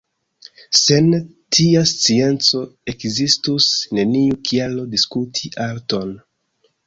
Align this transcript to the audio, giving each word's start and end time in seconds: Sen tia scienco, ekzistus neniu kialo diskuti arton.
Sen 0.83 1.09
tia 1.57 1.81
scienco, 1.89 2.63
ekzistus 2.93 3.69
neniu 3.99 4.39
kialo 4.49 4.89
diskuti 4.95 5.55
arton. 5.69 6.17